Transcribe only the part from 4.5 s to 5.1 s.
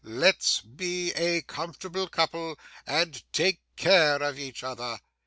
other!